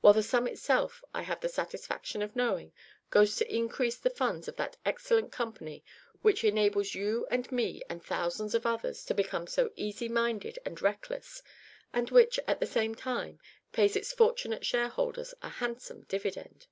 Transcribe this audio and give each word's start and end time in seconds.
while 0.00 0.14
the 0.14 0.22
sum 0.22 0.46
itself, 0.48 1.04
I 1.12 1.20
have 1.20 1.40
the 1.42 1.48
satisfaction 1.50 2.22
of 2.22 2.34
knowing, 2.34 2.72
goes 3.10 3.36
to 3.36 3.54
increase 3.54 3.98
the 3.98 4.08
funds 4.08 4.48
of 4.48 4.56
that 4.56 4.78
excellent 4.86 5.30
company 5.30 5.84
which 6.22 6.42
enables 6.42 6.94
you 6.94 7.26
and 7.30 7.52
me 7.52 7.82
and 7.90 8.02
thousands 8.02 8.54
of 8.54 8.64
others 8.64 9.04
to 9.04 9.12
become 9.14 9.46
so 9.46 9.70
easy 9.76 10.08
minded 10.08 10.58
and 10.64 10.80
reckless, 10.80 11.42
and 11.92 12.08
which, 12.10 12.40
at 12.48 12.60
the 12.60 12.66
same 12.66 12.94
time, 12.94 13.38
pays 13.72 13.94
its 13.94 14.10
fortunate 14.10 14.64
shareholders 14.64 15.34
a 15.42 15.50
handsome 15.50 16.04
dividend." 16.04 16.66